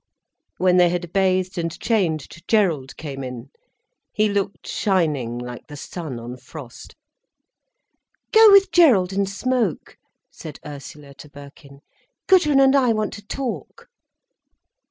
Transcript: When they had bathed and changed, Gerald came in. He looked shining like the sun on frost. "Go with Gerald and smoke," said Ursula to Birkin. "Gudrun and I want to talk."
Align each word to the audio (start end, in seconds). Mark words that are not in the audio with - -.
When 0.57 0.77
they 0.77 0.89
had 0.89 1.13
bathed 1.13 1.59
and 1.59 1.79
changed, 1.79 2.47
Gerald 2.47 2.97
came 2.97 3.23
in. 3.23 3.51
He 4.11 4.29
looked 4.29 4.65
shining 4.65 5.37
like 5.37 5.67
the 5.67 5.77
sun 5.77 6.19
on 6.19 6.37
frost. 6.37 6.95
"Go 8.31 8.49
with 8.51 8.71
Gerald 8.71 9.13
and 9.13 9.29
smoke," 9.29 9.97
said 10.31 10.59
Ursula 10.65 11.13
to 11.13 11.29
Birkin. 11.29 11.81
"Gudrun 12.25 12.59
and 12.59 12.75
I 12.75 12.93
want 12.93 13.13
to 13.13 13.27
talk." 13.27 13.89